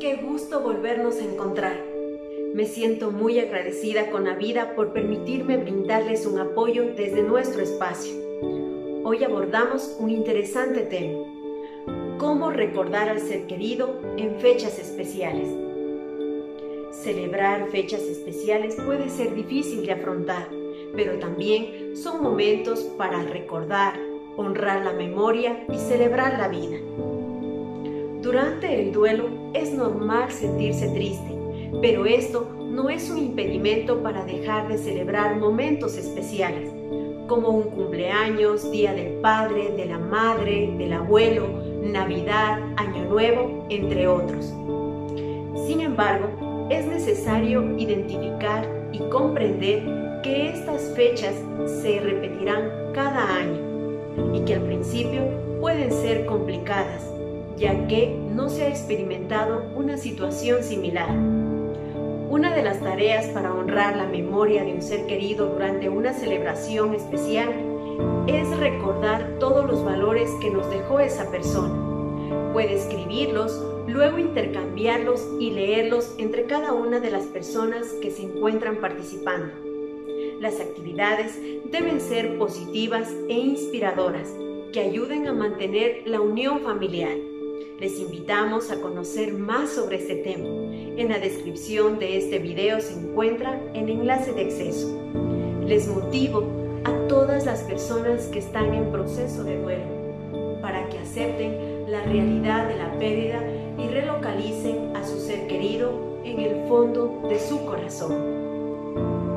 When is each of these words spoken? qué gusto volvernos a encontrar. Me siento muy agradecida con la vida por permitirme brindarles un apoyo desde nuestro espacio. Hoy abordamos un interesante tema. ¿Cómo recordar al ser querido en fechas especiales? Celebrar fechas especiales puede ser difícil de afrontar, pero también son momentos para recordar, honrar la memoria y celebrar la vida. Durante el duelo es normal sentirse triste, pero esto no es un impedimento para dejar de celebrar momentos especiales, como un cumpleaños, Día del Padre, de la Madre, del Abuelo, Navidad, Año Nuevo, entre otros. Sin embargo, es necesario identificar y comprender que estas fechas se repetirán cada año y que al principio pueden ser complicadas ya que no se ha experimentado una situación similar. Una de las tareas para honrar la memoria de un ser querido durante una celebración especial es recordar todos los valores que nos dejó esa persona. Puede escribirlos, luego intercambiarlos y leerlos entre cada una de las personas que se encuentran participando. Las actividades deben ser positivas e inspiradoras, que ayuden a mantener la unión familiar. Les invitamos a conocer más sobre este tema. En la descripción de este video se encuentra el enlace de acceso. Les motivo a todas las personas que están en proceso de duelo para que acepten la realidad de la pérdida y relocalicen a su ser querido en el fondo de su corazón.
qué 0.00 0.16
gusto 0.16 0.60
volvernos 0.60 1.16
a 1.16 1.24
encontrar. 1.24 1.76
Me 2.54 2.64
siento 2.64 3.10
muy 3.10 3.38
agradecida 3.38 4.10
con 4.10 4.24
la 4.24 4.34
vida 4.34 4.74
por 4.74 4.94
permitirme 4.94 5.58
brindarles 5.58 6.24
un 6.24 6.38
apoyo 6.38 6.94
desde 6.96 7.22
nuestro 7.22 7.60
espacio. 7.60 8.14
Hoy 9.04 9.24
abordamos 9.24 9.94
un 10.00 10.08
interesante 10.08 10.80
tema. 10.80 11.18
¿Cómo 12.16 12.50
recordar 12.50 13.10
al 13.10 13.20
ser 13.20 13.46
querido 13.46 14.00
en 14.16 14.40
fechas 14.40 14.78
especiales? 14.78 15.50
Celebrar 16.92 17.68
fechas 17.68 18.02
especiales 18.02 18.74
puede 18.86 19.10
ser 19.10 19.34
difícil 19.34 19.84
de 19.84 19.92
afrontar, 19.92 20.48
pero 20.94 21.18
también 21.18 21.94
son 21.94 22.22
momentos 22.22 22.80
para 22.96 23.22
recordar, 23.22 24.00
honrar 24.38 24.82
la 24.82 24.94
memoria 24.94 25.66
y 25.70 25.76
celebrar 25.76 26.38
la 26.38 26.48
vida. 26.48 26.78
Durante 28.26 28.82
el 28.82 28.92
duelo 28.92 29.28
es 29.54 29.72
normal 29.72 30.32
sentirse 30.32 30.88
triste, 30.88 31.32
pero 31.80 32.06
esto 32.06 32.56
no 32.58 32.90
es 32.90 33.08
un 33.08 33.18
impedimento 33.18 34.02
para 34.02 34.24
dejar 34.24 34.66
de 34.66 34.78
celebrar 34.78 35.36
momentos 35.36 35.96
especiales, 35.96 36.68
como 37.28 37.50
un 37.50 37.70
cumpleaños, 37.70 38.68
Día 38.72 38.94
del 38.94 39.20
Padre, 39.20 39.70
de 39.76 39.86
la 39.86 40.00
Madre, 40.00 40.74
del 40.76 40.94
Abuelo, 40.94 41.46
Navidad, 41.84 42.58
Año 42.78 43.04
Nuevo, 43.04 43.64
entre 43.70 44.08
otros. 44.08 44.46
Sin 45.64 45.80
embargo, 45.80 46.66
es 46.68 46.84
necesario 46.84 47.78
identificar 47.78 48.68
y 48.90 48.98
comprender 49.08 50.20
que 50.24 50.48
estas 50.48 50.82
fechas 50.96 51.36
se 51.80 52.00
repetirán 52.00 52.90
cada 52.92 53.36
año 53.36 54.34
y 54.34 54.40
que 54.40 54.54
al 54.54 54.62
principio 54.62 55.22
pueden 55.60 55.92
ser 55.92 56.26
complicadas 56.26 57.15
ya 57.56 57.86
que 57.88 58.16
no 58.34 58.48
se 58.48 58.64
ha 58.64 58.68
experimentado 58.68 59.64
una 59.74 59.96
situación 59.96 60.62
similar. 60.62 61.10
Una 62.28 62.54
de 62.54 62.62
las 62.62 62.80
tareas 62.80 63.26
para 63.26 63.54
honrar 63.54 63.96
la 63.96 64.06
memoria 64.06 64.64
de 64.64 64.74
un 64.74 64.82
ser 64.82 65.06
querido 65.06 65.46
durante 65.46 65.88
una 65.88 66.12
celebración 66.12 66.94
especial 66.94 67.48
es 68.26 68.48
recordar 68.58 69.38
todos 69.38 69.64
los 69.66 69.84
valores 69.84 70.30
que 70.40 70.50
nos 70.50 70.68
dejó 70.68 71.00
esa 71.00 71.30
persona. 71.30 71.74
Puede 72.52 72.74
escribirlos, 72.74 73.64
luego 73.86 74.18
intercambiarlos 74.18 75.26
y 75.38 75.50
leerlos 75.50 76.14
entre 76.18 76.44
cada 76.44 76.72
una 76.72 77.00
de 77.00 77.10
las 77.10 77.24
personas 77.26 77.86
que 78.02 78.10
se 78.10 78.24
encuentran 78.24 78.76
participando. 78.76 79.52
Las 80.40 80.60
actividades 80.60 81.38
deben 81.70 82.00
ser 82.00 82.36
positivas 82.36 83.10
e 83.28 83.34
inspiradoras, 83.34 84.34
que 84.72 84.80
ayuden 84.80 85.28
a 85.28 85.32
mantener 85.32 86.02
la 86.04 86.20
unión 86.20 86.60
familiar. 86.60 87.16
Les 87.78 88.00
invitamos 88.00 88.70
a 88.70 88.80
conocer 88.80 89.34
más 89.34 89.68
sobre 89.68 89.96
este 89.96 90.16
tema. 90.16 90.48
En 90.96 91.10
la 91.10 91.18
descripción 91.18 91.98
de 91.98 92.16
este 92.16 92.38
video 92.38 92.80
se 92.80 92.94
encuentra 92.94 93.60
el 93.74 93.90
enlace 93.90 94.32
de 94.32 94.46
acceso. 94.46 94.98
Les 95.66 95.86
motivo 95.86 96.44
a 96.84 97.06
todas 97.06 97.44
las 97.44 97.60
personas 97.64 98.28
que 98.28 98.38
están 98.38 98.72
en 98.72 98.90
proceso 98.90 99.44
de 99.44 99.60
duelo 99.60 100.60
para 100.62 100.88
que 100.88 100.98
acepten 100.98 101.90
la 101.90 102.02
realidad 102.02 102.66
de 102.66 102.76
la 102.76 102.98
pérdida 102.98 103.42
y 103.76 103.88
relocalicen 103.88 104.96
a 104.96 105.06
su 105.06 105.20
ser 105.20 105.46
querido 105.46 106.22
en 106.24 106.40
el 106.40 106.66
fondo 106.68 107.20
de 107.28 107.38
su 107.38 107.62
corazón. 107.66 109.35